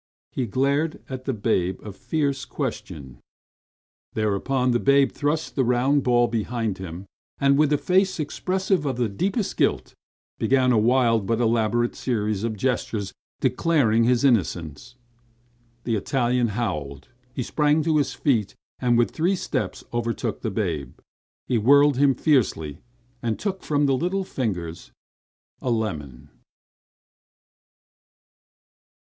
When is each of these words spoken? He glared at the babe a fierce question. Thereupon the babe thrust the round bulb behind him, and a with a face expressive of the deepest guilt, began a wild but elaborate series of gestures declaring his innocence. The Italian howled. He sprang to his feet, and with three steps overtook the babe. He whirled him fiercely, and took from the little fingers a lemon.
He 0.31 0.47
glared 0.47 0.99
at 1.11 1.25
the 1.25 1.31
babe 1.33 1.79
a 1.83 1.91
fierce 1.91 2.43
question. 2.43 3.19
Thereupon 4.15 4.71
the 4.71 4.79
babe 4.79 5.11
thrust 5.11 5.55
the 5.55 5.63
round 5.63 6.01
bulb 6.03 6.31
behind 6.31 6.79
him, 6.79 7.05
and 7.37 7.53
a 7.53 7.57
with 7.59 7.71
a 7.71 7.77
face 7.77 8.19
expressive 8.19 8.87
of 8.87 8.95
the 8.97 9.07
deepest 9.07 9.57
guilt, 9.57 9.93
began 10.39 10.71
a 10.71 10.77
wild 10.79 11.27
but 11.27 11.39
elaborate 11.39 11.93
series 11.95 12.43
of 12.43 12.57
gestures 12.57 13.13
declaring 13.41 14.03
his 14.05 14.23
innocence. 14.23 14.95
The 15.83 15.95
Italian 15.95 16.47
howled. 16.47 17.09
He 17.35 17.43
sprang 17.43 17.83
to 17.83 17.97
his 17.97 18.15
feet, 18.15 18.55
and 18.79 18.97
with 18.97 19.11
three 19.11 19.35
steps 19.35 19.83
overtook 19.93 20.41
the 20.41 20.49
babe. 20.49 20.97
He 21.45 21.59
whirled 21.59 21.97
him 21.97 22.15
fiercely, 22.15 22.79
and 23.21 23.37
took 23.37 23.61
from 23.61 23.85
the 23.85 23.95
little 23.95 24.23
fingers 24.23 24.91
a 25.61 25.69
lemon. 25.69 26.31